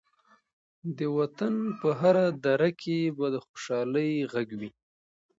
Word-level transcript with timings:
د 0.97 0.99
وطن 1.17 1.55
په 1.79 1.89
هره 1.99 2.25
دره 2.45 2.69
کې 2.81 2.97
به 3.17 3.25
د 3.33 3.35
خوشحالۍ 3.45 4.11
غږ 4.31 4.49
وي. 4.59 4.71